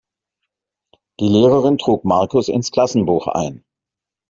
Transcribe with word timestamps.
Die 1.19 1.27
Lehrerin 1.27 1.77
trug 1.77 2.05
Markus 2.05 2.47
ins 2.49 2.71
Klassenbuch 2.71 3.27
ein. 3.27 3.63